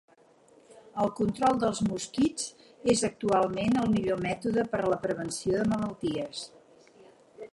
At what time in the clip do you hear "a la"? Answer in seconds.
4.85-4.99